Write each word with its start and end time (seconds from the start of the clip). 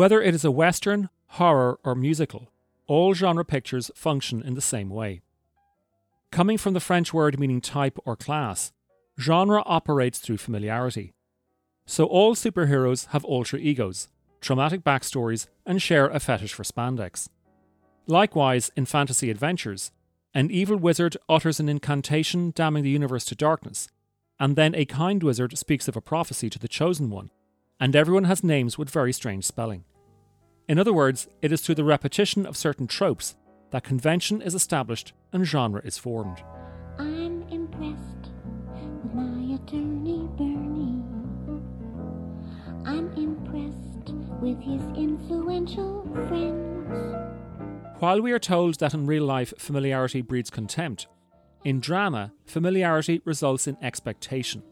Whether 0.00 0.22
it 0.22 0.34
is 0.34 0.46
a 0.46 0.50
Western, 0.50 1.10
horror, 1.26 1.78
or 1.84 1.94
musical, 1.94 2.50
all 2.86 3.12
genre 3.12 3.44
pictures 3.44 3.90
function 3.94 4.40
in 4.40 4.54
the 4.54 4.62
same 4.62 4.88
way. 4.88 5.20
Coming 6.32 6.56
from 6.56 6.72
the 6.72 6.80
French 6.80 7.12
word 7.12 7.38
meaning 7.38 7.60
type 7.60 7.98
or 8.06 8.16
class, 8.16 8.72
genre 9.20 9.62
operates 9.66 10.18
through 10.18 10.38
familiarity. 10.38 11.12
So 11.84 12.06
all 12.06 12.34
superheroes 12.34 13.08
have 13.08 13.26
alter 13.26 13.58
egos, 13.58 14.08
traumatic 14.40 14.84
backstories, 14.84 15.48
and 15.66 15.82
share 15.82 16.06
a 16.06 16.18
fetish 16.18 16.54
for 16.54 16.62
spandex. 16.62 17.28
Likewise, 18.06 18.70
in 18.78 18.86
fantasy 18.86 19.28
adventures, 19.28 19.92
an 20.32 20.50
evil 20.50 20.78
wizard 20.78 21.18
utters 21.28 21.60
an 21.60 21.68
incantation 21.68 22.54
damning 22.56 22.84
the 22.84 22.88
universe 22.88 23.26
to 23.26 23.34
darkness, 23.34 23.86
and 24.38 24.56
then 24.56 24.74
a 24.74 24.86
kind 24.86 25.22
wizard 25.22 25.58
speaks 25.58 25.88
of 25.88 25.96
a 25.96 26.00
prophecy 26.00 26.48
to 26.48 26.58
the 26.58 26.68
chosen 26.68 27.10
one, 27.10 27.28
and 27.78 27.94
everyone 27.94 28.24
has 28.24 28.42
names 28.42 28.78
with 28.78 28.88
very 28.88 29.12
strange 29.12 29.44
spelling. 29.44 29.84
In 30.70 30.78
other 30.78 30.92
words, 30.92 31.26
it 31.42 31.50
is 31.50 31.62
through 31.62 31.74
the 31.74 31.82
repetition 31.82 32.46
of 32.46 32.56
certain 32.56 32.86
tropes 32.86 33.34
that 33.72 33.82
convention 33.82 34.40
is 34.40 34.54
established 34.54 35.12
and 35.32 35.44
genre 35.44 35.82
is 35.84 35.98
formed. 35.98 36.44
I'm 36.96 37.42
impressed 37.50 38.30
with 38.68 39.12
my 39.12 39.56
attorney 39.56 40.28
Bernie. 40.38 41.02
I'm 42.86 43.12
impressed 43.16 44.10
with 44.40 44.62
his 44.62 44.80
influential 44.96 46.08
friends. 46.28 48.00
While 48.00 48.20
we 48.20 48.30
are 48.30 48.38
told 48.38 48.78
that 48.78 48.94
in 48.94 49.08
real 49.08 49.24
life 49.24 49.52
familiarity 49.58 50.22
breeds 50.22 50.50
contempt, 50.50 51.08
in 51.64 51.80
drama, 51.80 52.32
familiarity 52.46 53.22
results 53.24 53.66
in 53.66 53.76
expectation. 53.82 54.62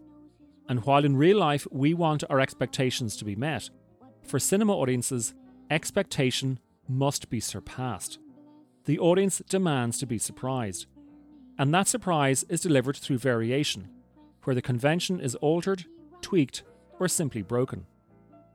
And 0.69 0.85
while 0.85 1.05
in 1.05 1.17
real 1.17 1.39
life 1.39 1.67
we 1.73 1.93
want 1.93 2.23
our 2.31 2.39
expectations 2.39 3.17
to 3.17 3.25
be 3.25 3.35
met, 3.35 3.69
for 4.23 4.39
cinema 4.39 4.75
audiences, 4.77 5.35
expectation 5.71 6.59
must 6.89 7.31
be 7.31 7.41
surpassed. 7.41 8.19
The 8.85 8.99
audience 8.99 9.43
demands 9.49 9.99
to 9.99 10.07
be 10.07 10.19
surprised. 10.19 10.87
And 11.59 11.75
that 11.75 11.89
surprise 11.89 12.45
is 12.49 12.61
delivered 12.61 12.97
through 12.97 13.19
variation, 13.19 13.89
where 14.45 14.55
the 14.55 14.63
convention 14.63 15.21
is 15.21 15.35
altered, 15.37 15.85
tweaked, 16.23 16.63
or 16.99 17.09
simply 17.09 17.43
broken. 17.43 17.87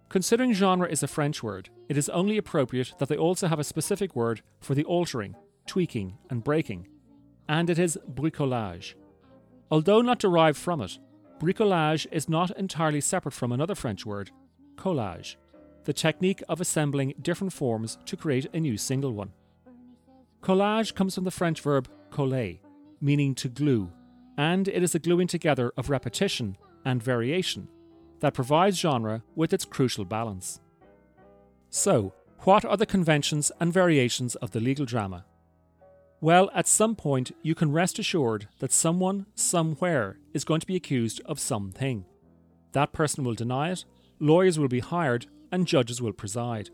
Considering 0.09 0.53
genre 0.53 0.87
is 0.87 1.03
a 1.03 1.07
French 1.07 1.43
word, 1.43 1.69
it 1.89 1.97
is 1.97 2.09
only 2.09 2.37
appropriate 2.37 2.93
that 2.99 3.09
they 3.09 3.17
also 3.17 3.47
have 3.47 3.59
a 3.59 3.63
specific 3.63 4.15
word 4.15 4.41
for 4.59 4.75
the 4.75 4.83
altering, 4.85 5.35
tweaking, 5.67 6.17
and 6.29 6.43
breaking, 6.43 6.87
and 7.47 7.69
it 7.69 7.79
is 7.79 7.97
bricolage. 8.13 8.93
Although 9.69 10.01
not 10.01 10.19
derived 10.19 10.57
from 10.57 10.81
it, 10.81 10.99
bricolage 11.39 12.05
is 12.11 12.29
not 12.29 12.51
entirely 12.57 13.01
separate 13.01 13.33
from 13.33 13.51
another 13.51 13.75
French 13.75 14.05
word, 14.05 14.31
collage, 14.75 15.35
the 15.85 15.93
technique 15.93 16.41
of 16.47 16.61
assembling 16.61 17.13
different 17.21 17.53
forms 17.53 17.97
to 18.05 18.17
create 18.17 18.47
a 18.53 18.59
new 18.59 18.77
single 18.77 19.13
one. 19.13 19.31
Collage 20.41 20.93
comes 20.93 21.15
from 21.15 21.23
the 21.23 21.31
French 21.31 21.61
verb 21.61 21.87
coller, 22.11 22.53
meaning 23.01 23.35
to 23.35 23.49
glue, 23.49 23.89
and 24.37 24.67
it 24.67 24.83
is 24.83 24.95
a 24.95 24.99
gluing 24.99 25.27
together 25.27 25.71
of 25.77 25.89
repetition 25.89 26.57
and 26.85 27.01
variation 27.01 27.67
that 28.19 28.33
provides 28.33 28.79
genre 28.79 29.23
with 29.35 29.53
its 29.53 29.65
crucial 29.65 30.05
balance. 30.05 30.59
So, 31.69 32.13
what 32.39 32.65
are 32.65 32.77
the 32.77 32.85
conventions 32.85 33.51
and 33.59 33.71
variations 33.71 34.35
of 34.35 34.51
the 34.51 34.59
legal 34.59 34.85
drama? 34.85 35.25
Well, 36.21 36.49
at 36.53 36.67
some 36.67 36.95
point, 36.95 37.33
you 37.41 37.53
can 37.53 37.71
rest 37.71 37.99
assured 37.99 38.47
that 38.59 38.71
someone, 38.71 39.25
somewhere, 39.35 40.19
is 40.33 40.45
going 40.45 40.61
to 40.61 40.67
be 40.67 40.77
accused 40.77 41.21
of 41.25 41.39
something. 41.39 42.05
That 42.71 42.93
person 42.93 43.23
will 43.23 43.33
deny 43.33 43.71
it, 43.71 43.83
lawyers 44.19 44.57
will 44.57 44.69
be 44.69 44.79
hired, 44.79 45.25
and 45.53 45.67
judges 45.67 46.01
will 46.01 46.11
preside. 46.11 46.71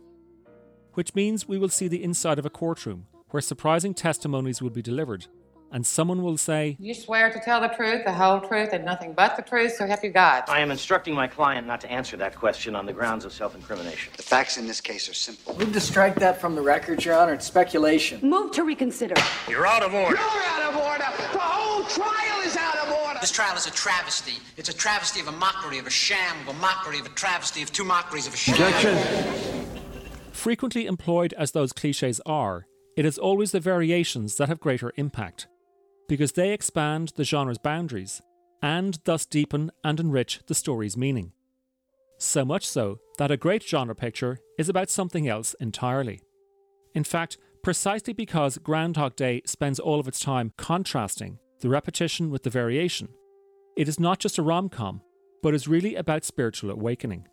Which 0.93 1.13
means 1.13 1.47
we 1.47 1.59
will 1.59 1.69
see 1.69 1.87
the 1.87 2.03
inside 2.03 2.39
of 2.39 2.45
a 2.45 2.49
courtroom, 2.49 3.07
where 3.29 3.41
surprising 3.41 3.93
testimonies 3.93 4.61
will 4.61 4.69
be 4.69 4.81
delivered 4.81 5.27
and 5.71 5.85
someone 5.85 6.23
will 6.23 6.37
say, 6.37 6.75
You 6.79 6.93
swear 6.93 7.31
to 7.31 7.39
tell 7.39 7.61
the 7.61 7.67
truth, 7.67 8.03
the 8.05 8.13
whole 8.13 8.39
truth, 8.39 8.69
and 8.73 8.83
nothing 8.83 9.13
but 9.13 9.35
the 9.35 9.41
truth, 9.41 9.75
so 9.75 9.85
help 9.85 10.03
you 10.03 10.09
God. 10.09 10.43
I 10.47 10.61
am 10.61 10.71
instructing 10.71 11.13
my 11.13 11.27
client 11.27 11.67
not 11.67 11.81
to 11.81 11.91
answer 11.91 12.17
that 12.17 12.35
question 12.35 12.75
on 12.75 12.85
the 12.85 12.93
grounds 12.93 13.25
of 13.25 13.33
self 13.33 13.55
incrimination. 13.55 14.11
The 14.17 14.23
facts 14.23 14.57
in 14.57 14.67
this 14.67 14.81
case 14.81 15.09
are 15.09 15.13
simple. 15.13 15.57
Move 15.57 15.73
to 15.73 15.79
strike 15.79 16.15
that 16.15 16.41
from 16.41 16.55
the 16.55 16.61
record, 16.61 17.03
Your 17.05 17.15
Honor. 17.15 17.33
It's 17.33 17.45
speculation. 17.45 18.19
Move 18.21 18.51
to 18.51 18.63
reconsider. 18.63 19.15
You're 19.47 19.67
out 19.67 19.83
of 19.83 19.93
order. 19.93 20.17
You're 20.17 20.43
out 20.43 20.73
of 20.73 20.77
order. 20.77 21.05
The 21.33 21.39
whole 21.39 21.83
trial 21.85 22.41
is 22.45 22.57
out 22.57 22.77
of 22.77 22.91
order. 22.91 23.18
This 23.29 23.35
trial 23.35 23.55
is 23.55 23.67
a 23.67 23.71
travesty. 23.71 24.39
It's 24.57 24.69
a 24.69 24.73
travesty 24.73 25.19
of 25.19 25.27
a 25.27 25.31
mockery, 25.31 25.77
of 25.77 25.85
a 25.85 25.91
sham, 25.91 26.35
of 26.41 26.55
a 26.55 26.59
mockery, 26.59 26.99
of 26.99 27.05
a 27.05 27.09
travesty, 27.09 27.61
of 27.61 27.71
two 27.71 27.83
mockeries, 27.83 28.25
of 28.25 28.33
a 28.33 28.37
sham. 28.37 28.55
Objection. 28.55 29.67
Frequently 30.31 30.87
employed 30.87 31.33
as 31.33 31.51
those 31.51 31.71
cliches 31.71 32.19
are, 32.25 32.65
it 32.97 33.05
is 33.05 33.19
always 33.19 33.51
the 33.51 33.59
variations 33.59 34.37
that 34.37 34.49
have 34.49 34.59
greater 34.59 34.91
impact 34.95 35.47
because 36.07 36.31
they 36.31 36.51
expand 36.51 37.13
the 37.17 37.23
genre's 37.23 37.59
boundaries 37.59 38.19
and 38.63 38.97
thus 39.05 39.27
deepen 39.27 39.69
and 39.83 39.99
enrich 39.99 40.39
the 40.47 40.55
story's 40.55 40.97
meaning. 40.97 41.31
So 42.17 42.43
much 42.43 42.67
so 42.67 42.97
that 43.19 43.29
a 43.29 43.37
great 43.37 43.61
genre 43.61 43.93
picture 43.93 44.39
is 44.57 44.69
about 44.69 44.89
something 44.89 45.27
else 45.27 45.53
entirely. 45.59 46.23
In 46.95 47.03
fact, 47.03 47.37
precisely 47.61 48.11
because 48.11 48.57
Groundhog 48.57 49.15
Day 49.15 49.43
spends 49.45 49.79
all 49.79 49.99
of 49.99 50.07
its 50.07 50.19
time 50.19 50.51
contrasting 50.57 51.37
the 51.61 51.69
repetition 51.69 52.31
with 52.31 52.43
the 52.43 52.49
variation, 52.49 53.09
it 53.79 53.87
is 53.87 53.97
not 53.97 54.19
just 54.19 54.37
a 54.37 54.41
rom 54.41 54.67
com, 54.67 55.01
but 55.41 55.53
is 55.53 55.65
really 55.65 55.95
about 55.95 56.25
spiritual 56.25 56.69
awakening. 56.69 57.25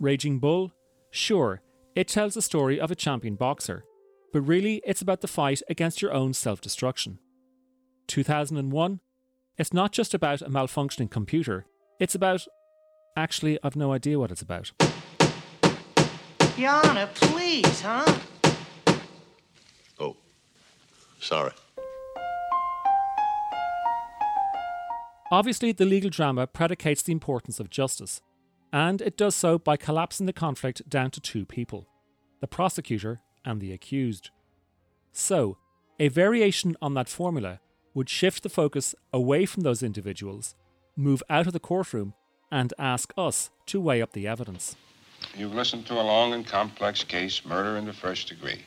Raging 0.00 0.40
Bull, 0.40 0.72
sure, 1.12 1.62
it 1.94 2.08
tells 2.08 2.34
the 2.34 2.42
story 2.42 2.80
of 2.80 2.90
a 2.90 2.96
champion 2.96 3.36
boxer, 3.36 3.84
but 4.32 4.40
really 4.40 4.82
it's 4.84 5.00
about 5.00 5.20
the 5.20 5.28
fight 5.28 5.62
against 5.70 6.02
your 6.02 6.12
own 6.12 6.32
self 6.32 6.60
destruction. 6.60 7.20
2001, 8.08 8.98
it's 9.56 9.72
not 9.72 9.92
just 9.92 10.12
about 10.12 10.42
a 10.42 10.46
malfunctioning 10.46 11.08
computer, 11.08 11.66
it's 12.00 12.16
about. 12.16 12.44
Actually, 13.16 13.56
I've 13.62 13.76
no 13.76 13.92
idea 13.92 14.18
what 14.18 14.32
it's 14.32 14.42
about. 14.42 14.72
Yana, 16.58 17.06
please, 17.14 17.80
huh? 17.80 18.18
Oh, 20.00 20.16
sorry. 21.20 21.52
Obviously, 25.30 25.72
the 25.72 25.86
legal 25.86 26.10
drama 26.10 26.46
predicates 26.46 27.02
the 27.02 27.12
importance 27.12 27.58
of 27.58 27.70
justice, 27.70 28.20
and 28.72 29.00
it 29.00 29.16
does 29.16 29.34
so 29.34 29.58
by 29.58 29.76
collapsing 29.76 30.26
the 30.26 30.32
conflict 30.32 30.88
down 30.88 31.10
to 31.10 31.20
two 31.20 31.44
people 31.46 31.88
the 32.40 32.46
prosecutor 32.46 33.22
and 33.44 33.58
the 33.60 33.72
accused. 33.72 34.30
So, 35.12 35.56
a 35.98 36.08
variation 36.08 36.76
on 36.82 36.92
that 36.94 37.08
formula 37.08 37.60
would 37.94 38.10
shift 38.10 38.42
the 38.42 38.48
focus 38.50 38.94
away 39.12 39.46
from 39.46 39.62
those 39.62 39.82
individuals, 39.82 40.54
move 40.94 41.22
out 41.30 41.46
of 41.46 41.54
the 41.54 41.60
courtroom, 41.60 42.12
and 42.50 42.74
ask 42.78 43.14
us 43.16 43.50
to 43.66 43.80
weigh 43.80 44.02
up 44.02 44.12
the 44.12 44.26
evidence. 44.26 44.76
You've 45.36 45.54
listened 45.54 45.86
to 45.86 45.94
a 45.94 46.02
long 46.02 46.34
and 46.34 46.46
complex 46.46 47.02
case, 47.02 47.44
murder 47.44 47.78
in 47.78 47.86
the 47.86 47.92
first 47.92 48.28
degree. 48.28 48.60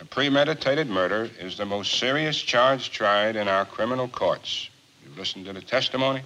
A 0.00 0.04
premeditated 0.04 0.88
murder 0.88 1.30
is 1.38 1.56
the 1.56 1.64
most 1.64 1.98
serious 1.98 2.36
charge 2.36 2.90
tried 2.90 3.36
in 3.36 3.46
our 3.46 3.64
criminal 3.64 4.08
courts. 4.08 4.70
You've 5.14 5.20
listened 5.20 5.46
to 5.46 5.52
the 5.52 5.60
testimony. 5.60 6.22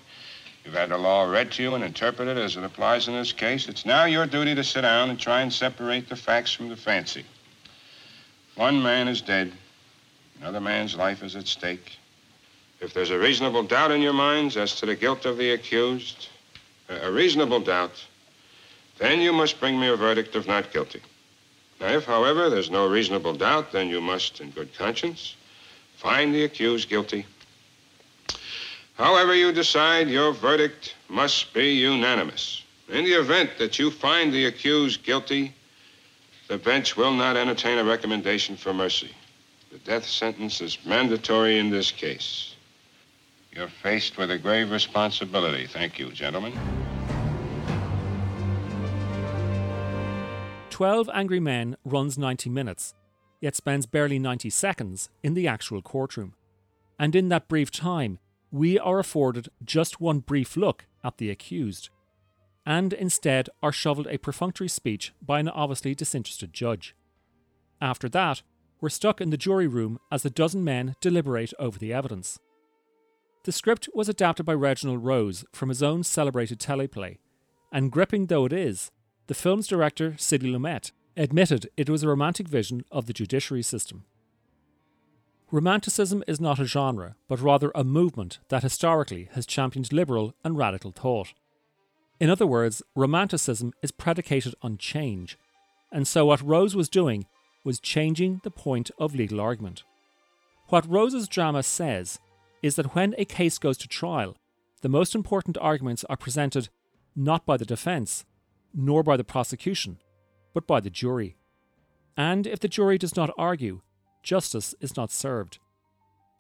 You've 0.65 0.73
had 0.73 0.89
the 0.89 0.97
law 0.97 1.25
read 1.25 1.53
to 1.53 1.63
you 1.63 1.75
and 1.75 1.85
interpreted 1.85 2.39
as 2.39 2.57
it 2.57 2.65
applies 2.65 3.07
in 3.07 3.13
this 3.13 3.33
case. 3.33 3.69
It's 3.69 3.85
now 3.85 4.07
your 4.07 4.25
duty 4.25 4.55
to 4.55 4.65
sit 4.65 4.81
down 4.81 5.11
and 5.11 5.21
try 5.21 5.43
and 5.43 5.53
separate 5.53 6.09
the 6.09 6.17
facts 6.17 6.53
from 6.53 6.71
the 6.71 6.77
fancy. 6.77 7.27
One 8.55 8.83
man 8.83 9.07
is 9.07 9.21
dead. 9.21 9.53
Another 10.41 10.61
man's 10.63 10.97
life 10.97 11.23
is 11.23 11.37
at 11.37 11.47
stake. 11.47 11.99
If 12.81 12.95
there's 12.95 13.11
a 13.11 13.19
reasonable 13.19 13.63
doubt 13.63 13.91
in 13.91 14.01
your 14.01 14.15
minds 14.15 14.57
as 14.57 14.75
to 14.77 14.87
the 14.87 14.97
guilt 14.97 15.27
of 15.27 15.37
the 15.37 15.51
accused, 15.51 16.29
uh, 16.89 16.99
a 17.03 17.13
reasonable 17.13 17.61
doubt, 17.61 18.03
then 18.97 19.21
you 19.21 19.35
must 19.35 19.61
bring 19.61 19.79
me 19.79 19.89
a 19.89 19.97
verdict 19.97 20.35
of 20.35 20.47
not 20.47 20.73
guilty. 20.73 21.03
Now, 21.79 21.89
if, 21.89 22.07
however, 22.07 22.49
there's 22.49 22.71
no 22.71 22.89
reasonable 22.89 23.35
doubt, 23.35 23.71
then 23.71 23.89
you 23.89 24.01
must, 24.01 24.41
in 24.41 24.49
good 24.51 24.75
conscience, 24.79 25.37
find 25.99 26.35
the 26.35 26.45
accused 26.45 26.89
guilty. 26.89 27.27
However 28.99 29.33
you 29.33 29.53
decide, 29.53 30.09
your 30.09 30.33
verdict 30.33 30.97
must 31.09 31.55
be 31.55 31.71
unanimous. 31.71 32.65
In 32.89 33.05
the 33.05 33.13
event 33.13 33.51
that 33.59 33.79
you 33.79 33.93
find 33.93 34.33
the 34.33 34.47
accused 34.47 35.05
guilty, 35.05 35.55
the 36.49 36.59
bench 36.59 36.97
will 36.97 37.13
not 37.13 37.37
entertain 37.37 37.79
a 37.79 37.85
recommendation 37.85 38.57
for 38.57 38.75
mercy. 38.75 39.13
The 39.71 39.79
death 39.79 40.05
sentence 40.05 40.61
is 40.61 40.79
mandatory 40.85 41.61
in 41.61 41.71
this 41.71 41.93
case. 41.93 42.57
You're 43.53 43.69
faced 43.69 44.19
with 44.19 44.33
a 44.33 44.39
grave 44.39 44.73
responsibility. 44.73 45.69
Thank 45.69 46.01
you, 46.01 46.11
gentlemen. 46.11 46.53
12 50.71 51.09
Angry 51.15 51.41
Men 51.41 51.77
runs 51.85 52.19
90 52.19 52.51
minutes, 52.51 52.95
yet 53.41 53.55
spends 53.55 53.87
barely 53.87 54.19
90 54.19 54.51
seconds 54.51 55.09
in 55.23 55.35
the 55.35 55.47
actual 55.47 55.83
courtroom. 55.83 56.35
And 56.99 57.15
in 57.15 57.29
that 57.29 57.47
brief 57.47 57.71
time, 57.71 58.19
we 58.51 58.79
are 58.79 58.99
afforded 58.99 59.49
just 59.65 60.01
one 60.01 60.21
brief 60.21 60.57
look 60.57 60.87
at 61.05 61.19
the 61.19 61.31
accused. 61.31 61.91
and 62.69 62.93
instead 62.93 63.49
are 63.63 63.73
shoveled 63.73 64.07
a 64.09 64.19
perfunctory 64.19 64.69
speech 64.69 65.15
by 65.23 65.41
an 65.41 65.49
obviously 65.49 65.95
disinterested 65.95 66.53
judge. 66.53 66.95
After 67.81 68.11
that, 68.11 68.43
we're 68.79 68.91
stuck 68.91 69.23
in 69.23 69.31
the 69.31 69.39
jury 69.39 69.67
room 69.67 69.99
as 70.13 70.23
the 70.23 70.29
dozen 70.29 70.63
men 70.63 70.95
deliberate 71.01 71.55
over 71.59 71.79
the 71.79 71.95
evidence. 71.95 72.39
The 73.45 73.53
script 73.53 73.89
was 73.95 74.11
adapted 74.11 74.45
by 74.45 74.53
Reginald 74.53 75.03
Rose 75.03 75.47
from 75.51 75.71
his 75.71 75.83
own 75.83 76.05
celebrated 76.05 76.61
teleplay, 76.61 77.17
and 77.73 77.91
gripping 77.91 78.27
though 78.27 78.45
it 78.45 78.53
is, 78.53 78.91
the 79.29 79.35
film's 79.35 79.67
director, 79.67 80.15
Sidney 80.19 80.51
Lumet, 80.51 80.93
admitted 81.17 81.71
it 81.79 81.89
was 81.89 82.03
a 82.03 82.09
romantic 82.09 82.49
vision 82.49 82.85
of 82.93 83.07
the 83.07 83.15
judiciary 83.15 83.63
system. 83.63 84.05
Romanticism 85.51 86.23
is 86.27 86.41
not 86.41 86.59
a 86.59 86.67
genre, 86.67 87.17
but 87.27 87.41
rather 87.41 87.73
a 87.75 87.83
movement 87.83 88.39
that 88.51 88.63
historically 88.63 89.31
has 89.33 89.47
championed 89.47 89.93
liberal 89.93 90.35
and 90.45 90.59
radical 90.59 90.93
thought. 90.93 91.33
In 92.21 92.29
other 92.29 92.47
words, 92.47 92.83
Romanticism 92.95 93.73
is 93.83 93.91
predicated 93.91 94.55
on 94.61 94.77
change, 94.77 95.39
and 95.91 96.07
so 96.07 96.27
what 96.27 96.43
Rose 96.43 96.77
was 96.77 96.91
doing 96.91 97.25
was 97.65 97.81
changing 97.81 98.43
the 98.45 98.51
point 98.51 98.91
of 98.99 99.15
legal 99.15 99.41
argument. 99.41 99.85
What 100.69 100.89
Rose's 100.89 101.29
drama 101.29 101.63
says 101.63 102.19
is 102.63 102.77
that 102.77 102.95
when 102.95 103.15
a 103.17 103.25
case 103.25 103.57
goes 103.57 103.79
to 103.79 103.89
trial, 103.89 104.37
the 104.83 104.89
most 104.91 105.15
important 105.15 105.57
arguments 105.59 106.05
are 106.05 106.17
presented 106.17 106.69
not 107.17 107.47
by 107.47 107.57
the 107.57 107.65
defence, 107.65 108.27
nor 108.75 109.03
by 109.03 109.17
the 109.17 109.25
prosecution, 109.25 109.99
but 110.53 110.67
by 110.67 110.81
the 110.81 110.91
jury. 110.91 111.37
And 112.19 112.47
if 112.47 112.61
the 112.61 112.69
jury 112.69 112.99
does 112.99 113.17
not 113.17 113.31
argue, 113.39 113.81
justice 114.29 114.75
is 114.79 114.95
not 114.95 115.11
served. 115.11 115.59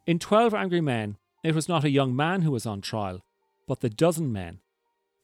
In 0.06 0.18
12 0.18 0.52
Angry 0.52 0.82
Men, 0.82 1.16
it 1.42 1.54
was 1.54 1.70
not 1.70 1.84
a 1.84 1.90
young 1.90 2.14
man 2.14 2.42
who 2.42 2.50
was 2.50 2.66
on 2.66 2.82
trial, 2.82 3.24
but 3.66 3.80
the 3.80 3.88
dozen 3.88 4.30
men. 4.30 4.60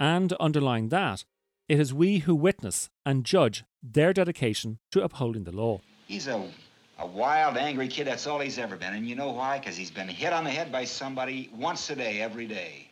And 0.00 0.32
underlying 0.34 0.88
that, 0.88 1.26
it 1.68 1.78
is 1.78 1.92
we 1.92 2.20
who 2.20 2.34
witness 2.34 2.88
and 3.04 3.22
judge 3.22 3.64
their 3.82 4.14
dedication 4.14 4.78
to 4.92 5.02
upholding 5.02 5.44
the 5.44 5.52
law. 5.52 5.82
He's 6.08 6.26
a, 6.26 6.42
a 6.98 7.06
wild, 7.06 7.58
angry 7.58 7.86
kid. 7.86 8.06
That's 8.06 8.26
all 8.26 8.40
he's 8.40 8.58
ever 8.58 8.76
been. 8.76 8.94
And 8.94 9.06
you 9.06 9.14
know 9.14 9.32
why? 9.32 9.58
Because 9.58 9.76
he's 9.76 9.90
been 9.90 10.08
hit 10.08 10.32
on 10.32 10.44
the 10.44 10.50
head 10.50 10.72
by 10.72 10.86
somebody 10.86 11.50
once 11.54 11.90
a 11.90 11.96
day, 11.96 12.22
every 12.22 12.46
day. 12.46 12.88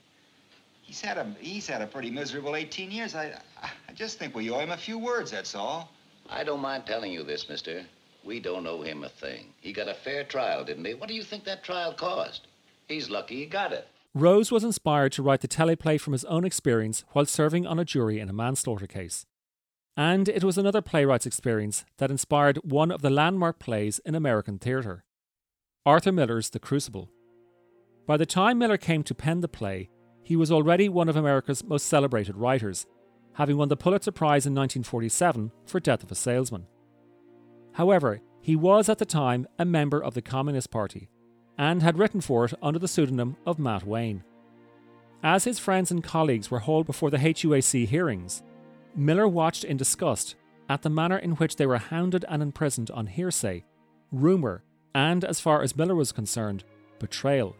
He's 0.83 1.01
had 1.01 1.17
a 1.17 1.25
he's 1.41 1.67
had 1.67 1.81
a 1.81 1.87
pretty 1.87 2.11
miserable 2.11 2.57
18 2.57 2.91
years. 2.91 3.15
I 3.15 3.41
I 3.63 3.93
just 3.95 4.19
think 4.19 4.35
we 4.35 4.51
owe 4.51 4.59
him 4.59 4.71
a 4.71 4.77
few 4.77 4.99
words. 4.99 5.31
That's 5.31 5.55
all. 5.55 5.91
I 6.29 6.45
don't 6.45 6.61
mind 6.61 6.85
telling 6.85 7.11
you 7.11 7.23
this, 7.23 7.49
mister. 7.49 7.87
We 8.25 8.41
don't 8.41 8.67
owe 8.67 8.83
him 8.83 9.05
a 9.05 9.09
thing. 9.09 9.55
He 9.61 9.73
got 9.73 9.89
a 9.89 9.95
fair 9.95 10.25
trial, 10.25 10.65
didn't 10.65 10.85
he? 10.85 10.95
What 10.95 11.09
do 11.09 11.15
you 11.15 11.23
think 11.23 11.45
that 11.45 11.65
trial 11.65 11.93
cost? 11.93 12.47
He's 12.89 13.11
lucky 13.11 13.37
he 13.37 13.47
got 13.47 13.73
it. 13.73 13.89
Rose 14.15 14.53
was 14.53 14.63
inspired 14.63 15.13
to 15.13 15.23
write 15.23 15.41
the 15.41 15.49
teleplay 15.49 15.99
from 15.99 16.13
his 16.13 16.25
own 16.27 16.45
experience 16.45 17.05
while 17.13 17.25
serving 17.25 17.67
on 17.67 17.79
a 17.79 17.85
jury 17.85 18.21
in 18.21 18.29
a 18.29 18.33
manslaughter 18.33 18.87
case. 18.87 19.25
And 19.97 20.29
it 20.29 20.45
was 20.45 20.59
another 20.59 20.83
playwright's 20.83 21.27
experience 21.27 21.85
that 21.99 22.11
inspired 22.11 22.59
one 22.59 22.91
of 22.91 23.03
the 23.03 23.11
landmark 23.11 23.59
plays 23.59 24.01
in 24.05 24.15
American 24.15 24.59
theatre 24.59 25.05
Arthur 25.85 26.13
Miller's 26.13 26.51
The 26.51 26.59
Crucible. 26.59 27.11
By 28.07 28.17
the 28.17 28.27
time 28.27 28.59
Miller 28.59 28.77
came 28.77 29.03
to 29.05 29.15
pen 29.15 29.41
the 29.41 29.49
play, 29.49 29.89
he 30.23 30.37
was 30.37 30.53
already 30.53 30.89
one 30.89 31.09
of 31.09 31.17
America's 31.17 31.65
most 31.65 31.87
celebrated 31.87 32.37
writers, 32.37 32.87
having 33.35 33.57
won 33.57 33.69
the 33.69 33.77
Pulitzer 33.77 34.13
Prize 34.13 34.47
in 34.47 34.55
1947 34.55 35.51
for 35.67 35.81
Death 35.81 36.03
of 36.03 36.13
a 36.13 36.15
Salesman. 36.15 36.67
However, 37.73 38.21
he 38.41 38.57
was 38.57 38.89
at 38.89 38.99
the 38.99 39.07
time 39.07 39.47
a 39.59 39.65
member 39.65 40.03
of 40.03 40.15
the 40.15 40.23
Communist 40.23 40.71
Party 40.71 41.09
and 41.59 41.83
had 41.83 41.99
written 41.99 42.21
for 42.21 42.45
it 42.45 42.55
under 42.63 42.79
the 42.79 42.89
pseudonym 42.89 43.37
of 43.47 43.59
Matt 43.59 43.85
Wayne. 43.85 44.25
As 45.23 45.45
his 45.45 45.59
friends 45.59 45.91
and 45.91 46.03
colleagues 46.03 46.51
were 46.51 46.59
hauled 46.59 46.87
before 46.87 47.11
the 47.11 47.19
HUAC 47.19 47.87
hearings, 47.87 48.43
Miller 48.97 49.29
watched 49.29 49.65
in 49.65 49.77
disgust 49.77 50.35
at 50.69 50.83
the 50.83 50.91
manner 50.91 51.17
in 51.17 51.33
which 51.33 51.57
they 51.57 51.67
were 51.67 51.79
hounded 51.79 52.25
and 52.29 52.43
imprisoned 52.43 52.91
on 52.91 53.07
hearsay, 53.07 53.65
rumour, 54.11 54.65
and, 54.95 55.25
as 55.25 55.41
far 55.41 55.63
as 55.63 55.77
Miller 55.77 55.95
was 55.95 56.13
concerned, 56.13 56.65
betrayal. 56.99 57.57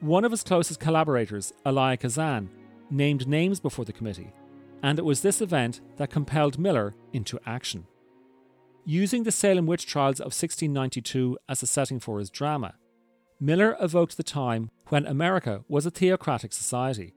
One 0.00 0.24
of 0.24 0.30
his 0.30 0.44
closest 0.44 0.78
collaborators, 0.78 1.52
Elia 1.64 1.96
Kazan, 1.96 2.50
named 2.90 3.26
names 3.26 3.58
before 3.60 3.84
the 3.84 3.92
committee, 3.92 4.32
and 4.82 4.98
it 4.98 5.04
was 5.04 5.22
this 5.22 5.40
event 5.40 5.80
that 5.96 6.10
compelled 6.10 6.58
Miller 6.58 6.94
into 7.12 7.40
action. 7.46 7.86
Using 8.90 9.24
the 9.24 9.30
Salem 9.30 9.66
witch 9.66 9.84
trials 9.84 10.18
of 10.18 10.32
1692 10.32 11.36
as 11.46 11.62
a 11.62 11.66
setting 11.66 12.00
for 12.00 12.18
his 12.18 12.30
drama, 12.30 12.76
Miller 13.38 13.76
evoked 13.78 14.16
the 14.16 14.22
time 14.22 14.70
when 14.86 15.04
America 15.04 15.62
was 15.68 15.84
a 15.84 15.90
theocratic 15.90 16.54
society. 16.54 17.14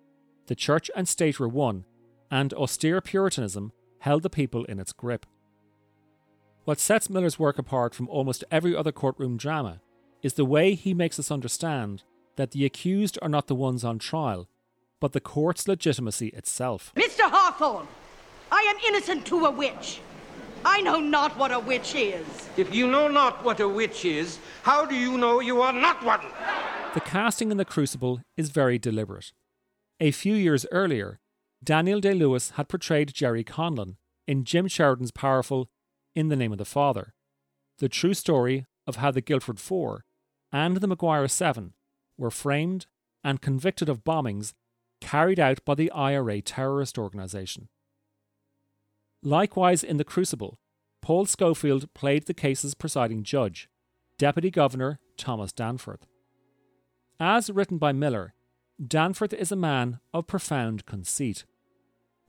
The 0.47 0.55
church 0.55 0.91
and 0.97 1.07
state 1.07 1.39
were 1.39 1.47
one, 1.47 1.85
and 2.29 2.53
austere 2.55 2.99
Puritanism 2.99 3.71
held 3.99 4.23
the 4.23 4.29
people 4.29 4.65
in 4.65 4.81
its 4.81 4.91
grip. 4.91 5.25
What 6.65 6.77
sets 6.77 7.09
Miller's 7.09 7.39
work 7.39 7.57
apart 7.57 7.95
from 7.95 8.09
almost 8.09 8.43
every 8.51 8.75
other 8.75 8.91
courtroom 8.91 9.37
drama 9.37 9.79
is 10.21 10.33
the 10.33 10.43
way 10.43 10.73
he 10.73 10.93
makes 10.93 11.19
us 11.19 11.31
understand 11.31 12.03
that 12.35 12.51
the 12.51 12.65
accused 12.65 13.17
are 13.21 13.29
not 13.29 13.47
the 13.47 13.55
ones 13.55 13.85
on 13.85 13.97
trial, 13.97 14.49
but 14.99 15.13
the 15.13 15.21
court's 15.21 15.69
legitimacy 15.69 16.31
itself. 16.33 16.91
Mr. 16.97 17.31
Hathorne, 17.31 17.87
I 18.51 18.59
am 18.63 18.93
innocent 18.93 19.25
to 19.27 19.45
a 19.45 19.51
witch. 19.51 20.01
I 20.63 20.81
know 20.81 20.99
not 20.99 21.37
what 21.37 21.51
a 21.51 21.59
witch 21.59 21.95
is. 21.95 22.25
If 22.57 22.73
you 22.73 22.87
know 22.87 23.07
not 23.07 23.43
what 23.43 23.59
a 23.59 23.67
witch 23.67 24.05
is, 24.05 24.39
how 24.63 24.85
do 24.85 24.95
you 24.95 25.17
know 25.17 25.39
you 25.39 25.61
are 25.61 25.73
not 25.73 26.03
one? 26.03 26.21
The 26.93 27.01
casting 27.01 27.51
in 27.51 27.57
The 27.57 27.65
Crucible 27.65 28.21
is 28.37 28.49
very 28.49 28.77
deliberate. 28.77 29.31
A 29.99 30.11
few 30.11 30.33
years 30.33 30.65
earlier, 30.71 31.19
Daniel 31.63 31.99
Day 31.99 32.13
Lewis 32.13 32.51
had 32.51 32.69
portrayed 32.69 33.13
Gerry 33.13 33.43
Conlon 33.43 33.97
in 34.27 34.43
Jim 34.43 34.67
Sheridan's 34.67 35.11
powerful 35.11 35.69
In 36.15 36.29
the 36.29 36.35
Name 36.35 36.51
of 36.51 36.57
the 36.57 36.65
Father, 36.65 37.13
the 37.79 37.89
true 37.89 38.13
story 38.13 38.65
of 38.85 38.97
how 38.97 39.11
the 39.11 39.21
Guildford 39.21 39.59
Four 39.59 40.05
and 40.51 40.77
the 40.77 40.87
Maguire 40.87 41.27
Seven 41.27 41.73
were 42.17 42.31
framed 42.31 42.87
and 43.23 43.41
convicted 43.41 43.89
of 43.89 44.03
bombings 44.03 44.53
carried 44.99 45.39
out 45.39 45.63
by 45.65 45.75
the 45.75 45.91
IRA 45.91 46.41
terrorist 46.41 46.97
organisation. 46.97 47.69
Likewise, 49.23 49.83
in 49.83 49.97
The 49.97 50.03
Crucible, 50.03 50.57
Paul 51.01 51.25
Scofield 51.25 51.93
played 51.93 52.25
the 52.25 52.33
case's 52.33 52.73
presiding 52.73 53.23
judge, 53.23 53.69
Deputy 54.17 54.49
Governor 54.49 54.99
Thomas 55.17 55.51
Danforth. 55.51 56.07
As 57.19 57.49
written 57.51 57.77
by 57.77 57.91
Miller, 57.91 58.33
Danforth 58.85 59.33
is 59.33 59.51
a 59.51 59.55
man 59.55 59.99
of 60.11 60.25
profound 60.25 60.87
conceit, 60.87 61.45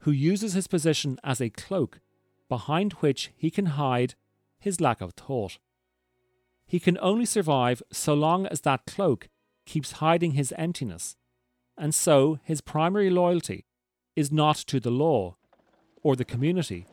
who 0.01 0.11
uses 0.11 0.53
his 0.53 0.67
position 0.67 1.19
as 1.23 1.41
a 1.41 1.49
cloak 1.49 1.99
behind 2.47 2.93
which 2.93 3.31
he 3.35 3.49
can 3.49 3.65
hide 3.65 4.13
his 4.59 4.79
lack 4.79 5.01
of 5.01 5.13
thought. 5.13 5.57
He 6.67 6.79
can 6.79 6.99
only 7.01 7.25
survive 7.25 7.81
so 7.91 8.13
long 8.13 8.45
as 8.45 8.61
that 8.61 8.85
cloak 8.85 9.29
keeps 9.65 9.93
hiding 9.93 10.31
his 10.31 10.53
emptiness, 10.57 11.15
and 11.75 11.95
so 11.95 12.39
his 12.43 12.61
primary 12.61 13.09
loyalty 13.09 13.65
is 14.15 14.31
not 14.31 14.57
to 14.57 14.79
the 14.79 14.91
law 14.91 15.37
or 16.03 16.15
the 16.15 16.25
community, 16.25 16.85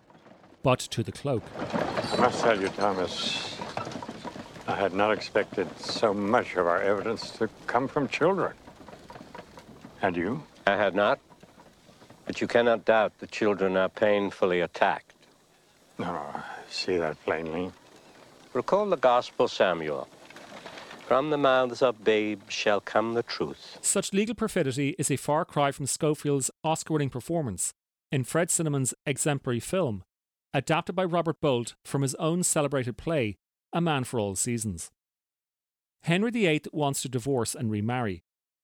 but 0.63 0.79
to 0.79 1.03
the 1.03 1.13
cloak. 1.13 1.43
I 1.59 2.17
must 2.17 2.41
tell 2.41 2.61
you, 2.61 2.69
Thomas, 2.69 3.59
I 4.67 4.77
had 4.77 4.95
not 4.95 5.13
expected 5.13 5.69
so 5.79 6.15
much 6.15 6.57
of 6.57 6.67
our 6.67 6.81
evidence 6.81 7.31
to 7.33 7.49
come 7.67 7.89
from 7.89 8.09
children. 8.09 8.55
And 10.01 10.17
you? 10.17 10.43
I 10.67 10.77
had 10.77 10.95
not. 10.95 11.19
But 12.25 12.41
you 12.41 12.47
cannot 12.47 12.85
doubt 12.85 13.19
the 13.19 13.27
children 13.27 13.77
are 13.77 13.89
painfully 13.89 14.61
attacked. 14.61 15.15
No, 15.99 16.07
no, 16.07 16.19
I 16.19 16.45
see 16.71 16.97
that 16.97 17.23
plainly. 17.25 17.73
Recall 18.53 18.89
the 18.89 18.97
Gospel, 18.97 19.49
Samuel. 19.49 20.09
From 21.07 21.31
the 21.31 21.39
mouths 21.39 21.83
of 21.83 22.05
babes 22.05 22.55
shall 22.55 22.81
come 22.81 23.15
the 23.15 23.25
truth. 23.25 23.79
Such 23.83 24.13
legal 24.13 24.37
perfidy 24.37 24.95
is 24.97 25.11
a 25.11 25.17
far 25.17 25.45
cry 25.45 25.73
from 25.73 25.87
Scofield's 25.87 26.53
Oscar 26.63 26.93
winning 26.95 27.11
performance 27.11 27.75
in 28.13 28.25
Fred 28.25 28.49
Zinnemann's 28.49 28.95
exemplary 29.07 29.61
film, 29.61 30.03
adapted 30.53 30.97
by 30.97 31.05
Robert 31.05 31.41
Bolt 31.41 31.75
from 31.85 32.03
his 32.03 32.15
own 32.17 32.43
celebrated 32.43 32.97
play, 32.97 33.37
A 33.73 33.81
Man 33.81 34.05
for 34.05 34.19
All 34.19 34.37
Seasons. 34.37 34.91
Henry 36.03 36.31
VIII 36.31 36.63
wants 36.73 37.03
to 37.03 37.09
divorce 37.09 37.55
and 37.55 37.71
remarry, 37.71 38.23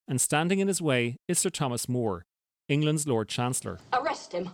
and 0.09 0.21
standing 0.21 0.59
in 0.59 0.69
his 0.69 0.83
way 0.83 1.17
is 1.29 1.39
Sir 1.39 1.51
Thomas 1.51 1.89
More, 1.89 2.25
England's 2.69 3.07
Lord 3.07 3.29
Chancellor. 3.29 3.79
Arrest 3.93 4.33
him. 4.33 4.51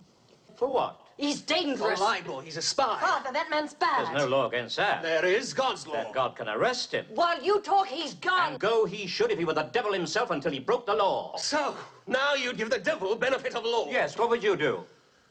For 0.55 0.67
what? 0.67 1.02
He's 1.17 1.41
dangerous. 1.41 1.79
Oh, 1.81 1.95
For 1.95 2.01
libel. 2.01 2.39
He's 2.39 2.57
a 2.57 2.61
spy. 2.61 2.97
Father, 2.99 3.31
that 3.31 3.49
man's 3.49 3.73
bad. 3.73 4.07
There's 4.07 4.17
no 4.17 4.27
law 4.27 4.47
against 4.47 4.75
that. 4.77 5.03
There 5.03 5.25
is 5.25 5.53
God's 5.53 5.85
law. 5.85 5.93
Then 5.93 6.11
God 6.11 6.35
can 6.35 6.49
arrest 6.49 6.91
him. 6.91 7.05
While 7.13 7.41
you 7.41 7.61
talk, 7.61 7.87
he's 7.87 8.15
gone. 8.15 8.53
And 8.53 8.59
go 8.59 8.85
he 8.85 9.05
should 9.05 9.31
if 9.31 9.37
he 9.37 9.45
were 9.45 9.53
the 9.53 9.63
devil 9.63 9.93
himself 9.93 10.31
until 10.31 10.51
he 10.51 10.59
broke 10.59 10.85
the 10.85 10.95
law. 10.95 11.35
So, 11.37 11.75
now 12.07 12.33
you'd 12.33 12.57
give 12.57 12.69
the 12.69 12.79
devil 12.79 13.15
benefit 13.15 13.55
of 13.55 13.63
law. 13.63 13.89
Yes, 13.89 14.17
what 14.17 14.29
would 14.29 14.43
you 14.43 14.55
do? 14.55 14.83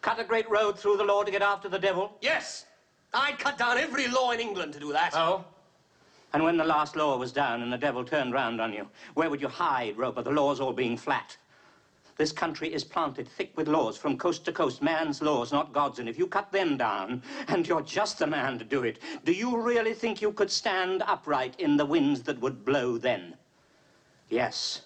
Cut 0.02 0.18
a 0.20 0.24
great 0.24 0.48
road 0.50 0.78
through 0.78 0.96
the 0.96 1.04
law 1.04 1.24
to 1.24 1.30
get 1.30 1.42
after 1.42 1.68
the 1.68 1.78
devil? 1.78 2.12
Yes. 2.20 2.66
I'd 3.14 3.38
cut 3.38 3.58
down 3.58 3.76
every 3.76 4.08
law 4.08 4.30
in 4.30 4.40
England 4.40 4.72
to 4.74 4.80
do 4.80 4.92
that. 4.92 5.12
Oh? 5.14 5.44
And 6.32 6.42
when 6.42 6.56
the 6.56 6.64
last 6.64 6.96
law 6.96 7.16
was 7.18 7.30
down 7.30 7.62
and 7.62 7.72
the 7.72 7.76
devil 7.76 8.04
turned 8.04 8.32
round 8.32 8.60
on 8.60 8.72
you, 8.72 8.88
where 9.14 9.28
would 9.28 9.42
you 9.42 9.48
hide, 9.48 9.98
Roper, 9.98 10.22
the 10.22 10.30
laws 10.30 10.60
all 10.60 10.72
being 10.72 10.96
flat? 10.96 11.36
This 12.22 12.30
country 12.30 12.72
is 12.72 12.84
planted 12.84 13.26
thick 13.26 13.50
with 13.56 13.66
laws 13.66 13.98
from 13.98 14.16
coast 14.16 14.44
to 14.44 14.52
coast, 14.52 14.80
man's 14.80 15.20
laws, 15.20 15.50
not 15.50 15.72
God's. 15.72 15.98
And 15.98 16.08
if 16.08 16.16
you 16.16 16.28
cut 16.28 16.52
them 16.52 16.76
down, 16.76 17.20
and 17.48 17.66
you're 17.66 17.82
just 17.82 18.20
the 18.20 18.28
man 18.28 18.60
to 18.60 18.64
do 18.64 18.84
it, 18.84 19.00
do 19.24 19.32
you 19.32 19.60
really 19.60 19.92
think 19.92 20.22
you 20.22 20.30
could 20.30 20.48
stand 20.48 21.02
upright 21.04 21.58
in 21.58 21.76
the 21.76 21.84
winds 21.84 22.22
that 22.22 22.40
would 22.40 22.64
blow 22.64 22.96
then? 22.96 23.34
Yes, 24.28 24.82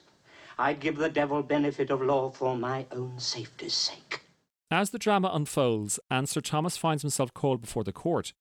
I'd 0.58 0.80
give 0.80 0.96
the 0.96 1.10
devil 1.10 1.42
benefit 1.42 1.90
of 1.90 2.00
law 2.00 2.30
for 2.30 2.56
my 2.56 2.86
own 2.90 3.18
safety's 3.18 3.74
sake. 3.74 4.22
As 4.70 4.88
the 4.88 4.98
drama 4.98 5.30
unfolds 5.30 6.00
and 6.10 6.26
Sir 6.26 6.40
Thomas 6.40 6.78
finds 6.78 7.02
himself 7.02 7.34
called 7.34 7.60
before 7.60 7.84
the 7.84 7.92
court, 7.92 8.32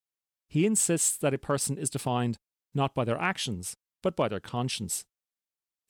he 0.47 0.65
insists 0.65 1.17
that 1.17 1.33
a 1.33 1.37
person 1.37 1.77
is 1.77 1.89
defined 1.89 2.37
not 2.73 2.95
by 2.95 3.03
their 3.03 3.19
actions, 3.19 3.75
but 4.01 4.15
by 4.15 4.29
their 4.29 4.39
conscience. 4.39 5.03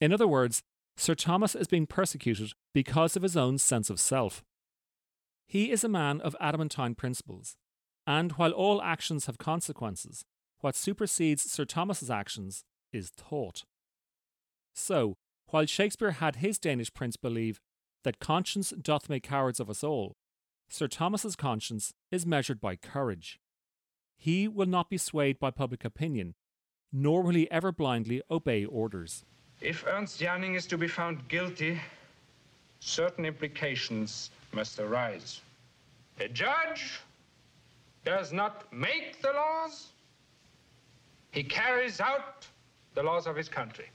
In 0.01 0.11
other 0.11 0.27
words, 0.27 0.63
Sir 0.97 1.15
Thomas 1.15 1.55
is 1.55 1.67
being 1.67 1.87
persecuted 1.87 2.53
because 2.73 3.15
of 3.15 3.23
his 3.23 3.35
own 3.35 3.57
sense 3.57 3.89
of 3.89 3.99
self. 3.99 4.43
He 5.45 5.71
is 5.71 5.83
a 5.83 5.89
man 5.89 6.21
of 6.21 6.35
adamantine 6.39 6.95
principles, 6.95 7.55
and 8.07 8.31
while 8.33 8.51
all 8.51 8.81
actions 8.81 9.25
have 9.25 9.37
consequences, 9.37 10.23
what 10.61 10.75
supersedes 10.75 11.43
Sir 11.43 11.65
Thomas's 11.65 12.09
actions 12.09 12.63
is 12.91 13.09
thought. 13.09 13.63
So, 14.73 15.15
while 15.49 15.65
Shakespeare 15.65 16.11
had 16.11 16.37
his 16.37 16.57
Danish 16.57 16.93
prince 16.93 17.17
believe 17.17 17.59
that 18.03 18.19
conscience 18.19 18.71
doth 18.81 19.09
make 19.09 19.23
cowards 19.23 19.59
of 19.59 19.69
us 19.69 19.83
all, 19.83 20.15
Sir 20.69 20.87
Thomas's 20.87 21.35
conscience 21.35 21.93
is 22.11 22.25
measured 22.25 22.59
by 22.59 22.75
courage. 22.75 23.39
He 24.17 24.47
will 24.47 24.65
not 24.65 24.89
be 24.89 24.97
swayed 24.97 25.39
by 25.39 25.51
public 25.51 25.85
opinion, 25.85 26.33
nor 26.91 27.21
will 27.21 27.35
he 27.35 27.49
ever 27.51 27.71
blindly 27.71 28.21
obey 28.31 28.65
orders. 28.65 29.25
If 29.65 29.83
Ernst 29.87 30.21
Janning 30.21 30.53
is 30.53 30.67
to 30.67 30.77
be 30.77 30.87
found 30.87 31.27
guilty, 31.27 31.81
certain 32.81 33.25
implications 33.25 34.29
must 34.53 34.79
arise. 34.79 35.41
A 36.19 36.27
judge 36.27 36.99
does 38.03 38.31
not 38.31 38.71
make 38.71 39.23
the 39.23 39.31
laws, 39.31 39.87
he 41.31 41.41
carries 41.41 41.99
out 41.99 42.45
the 42.93 43.01
laws 43.01 43.25
of 43.25 43.35
his 43.35 43.49
country. 43.49 43.89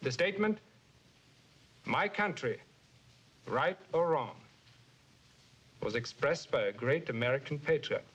The 0.00 0.10
statement, 0.10 0.56
my 1.84 2.08
country, 2.08 2.58
right 3.46 3.76
or 3.92 4.12
wrong, 4.12 4.36
was 5.82 5.94
expressed 5.94 6.50
by 6.50 6.62
a 6.62 6.72
great 6.72 7.10
American 7.10 7.58
patriot. 7.58 8.06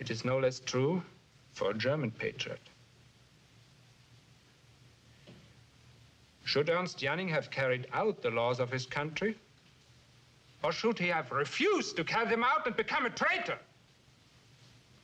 It 0.00 0.10
is 0.10 0.24
no 0.24 0.40
less 0.40 0.58
true 0.58 1.00
for 1.52 1.70
a 1.70 1.74
German 1.74 2.10
patriot. 2.10 2.58
Should 6.50 6.68
Ernst 6.68 6.98
Janning 6.98 7.28
have 7.28 7.48
carried 7.48 7.86
out 7.92 8.22
the 8.22 8.30
laws 8.30 8.58
of 8.58 8.72
his 8.72 8.84
country? 8.84 9.36
Or 10.64 10.72
should 10.72 10.98
he 10.98 11.06
have 11.06 11.30
refused 11.30 11.94
to 11.94 12.02
carry 12.02 12.28
them 12.28 12.42
out 12.42 12.66
and 12.66 12.74
become 12.74 13.06
a 13.06 13.10
traitor? 13.10 13.56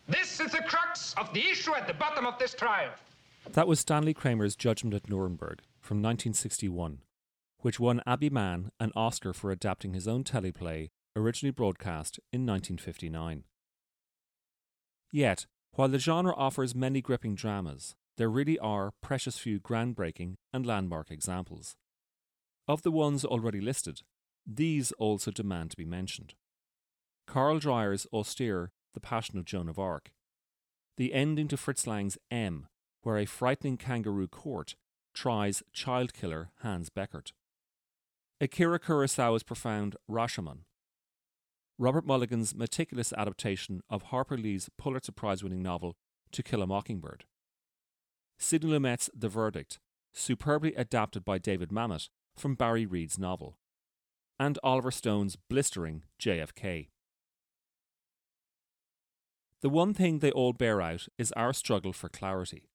This 0.09 0.41
is 0.41 0.51
the 0.51 0.65
crux 0.67 1.15
of 1.15 1.33
the 1.33 1.47
issue 1.49 1.73
at 1.77 1.87
the 1.87 1.95
bottom 1.95 2.27
of 2.27 2.37
this 2.41 2.53
trial. 2.53 2.91
That 3.53 3.69
was 3.69 3.79
Stanley 3.79 4.13
Kramer's 4.13 4.57
Judgment 4.57 4.93
at 4.93 5.09
Nuremberg 5.09 5.61
from 5.81 5.99
1961, 5.99 7.03
which 7.61 7.79
won 7.79 8.03
Abby 8.05 8.29
Mann 8.29 8.73
an 8.81 8.91
Oscar 8.97 9.33
for 9.33 9.53
adapting 9.53 9.95
his 9.95 10.09
own 10.09 10.25
teleplay 10.25 10.89
originally 11.15 11.53
broadcast 11.53 12.19
in 12.33 12.45
1959. 12.45 13.45
Yet, 15.13 15.47
while 15.75 15.87
the 15.87 16.01
genre 16.01 16.35
offers 16.35 16.75
many 16.75 17.01
gripping 17.01 17.37
dramas, 17.37 17.95
there 18.17 18.31
really 18.31 18.59
are 18.59 18.93
precious 19.03 19.39
few 19.39 19.61
groundbreaking 19.61 20.37
and 20.53 20.65
landmark 20.67 21.11
examples. 21.11 21.77
Of 22.69 22.83
the 22.83 22.91
ones 22.91 23.25
already 23.25 23.61
listed, 23.61 24.03
these 24.47 24.93
also 24.93 25.31
demand 25.31 25.73
to 25.73 25.77
be 25.77 25.85
mentioned. 25.85 26.35
Carl 27.27 27.59
Dreyer's 27.59 28.07
austere 28.13 28.73
The 28.95 29.01
Passion 29.01 29.39
of 29.39 29.45
Joan 29.45 29.69
of 29.69 29.79
Arc, 29.79 30.11
the 30.97 31.13
ending 31.13 31.49
to 31.49 31.57
Fritz 31.57 31.87
Lang's 31.87 32.17
M, 32.31 32.69
where 33.03 33.19
a 33.19 33.27
frightening 33.27 33.77
kangaroo 33.77 34.29
court 34.29 34.75
tries 35.15 35.63
child 35.73 36.15
killer 36.15 36.51
Hans 36.63 36.91
Beckert. 36.91 37.33
Akira 38.41 38.79
Kurosawa's 38.79 39.43
profound 39.43 39.97
Rashomon. 40.11 40.61
Robert 41.79 42.07
Mulligan's 42.07 42.55
meticulous 42.55 43.13
adaptation 43.13 43.83
of 43.91 44.05
Harper 44.05 44.37
Lee's 44.37 44.71
Pulitzer 44.79 45.13
Prize 45.13 45.43
winning 45.43 45.63
novel 45.63 45.97
To 46.33 46.43
Kill 46.43 46.63
a 46.63 46.67
Mockingbird. 46.67 47.25
Sidney 48.39 48.71
Lumet's 48.71 49.11
The 49.15 49.29
Verdict, 49.29 49.79
superbly 50.13 50.75
adapted 50.75 51.25
by 51.25 51.39
David 51.39 51.71
Mamet 51.71 52.09
from 52.37 52.55
Barry 52.55 52.87
Reed's 52.87 53.19
novel. 53.19 53.59
And 54.39 54.59
Oliver 54.63 54.91
Stone's 54.91 55.37
blistering 55.37 56.03
JFK. 56.21 56.89
The 59.63 59.69
one 59.71 59.95
thing 59.95 60.19
they 60.19 60.31
all 60.31 60.53
bear 60.53 60.83
out 60.83 61.09
is 61.17 61.33
our 61.33 61.53
struggle 61.53 61.93
for 61.93 62.09
clarity. 62.11 62.69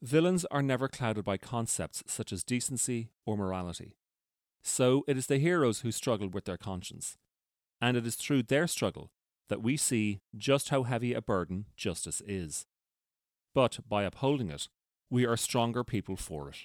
Villains 0.00 0.44
are 0.46 0.62
never 0.62 0.88
clouded 0.88 1.24
by 1.24 1.36
concepts 1.36 2.04
such 2.06 2.32
as 2.32 2.44
decency 2.44 3.10
or 3.24 3.36
morality. 3.36 3.96
So 4.62 5.04
it 5.08 5.16
is 5.16 5.26
the 5.26 5.38
heroes 5.38 5.80
who 5.80 5.90
struggle 5.90 6.28
with 6.28 6.44
their 6.44 6.56
conscience, 6.56 7.16
and 7.80 7.96
it 7.96 8.06
is 8.06 8.14
through 8.14 8.44
their 8.44 8.66
struggle 8.66 9.10
that 9.48 9.62
we 9.62 9.76
see 9.76 10.20
just 10.36 10.68
how 10.68 10.84
heavy 10.84 11.12
a 11.12 11.22
burden 11.22 11.66
justice 11.76 12.22
is. 12.26 12.66
But 13.54 13.80
by 13.88 14.04
upholding 14.04 14.50
it, 14.50 14.68
we 15.10 15.24
are 15.26 15.36
stronger 15.36 15.84
people 15.84 16.16
for 16.16 16.48
it. 16.48 16.56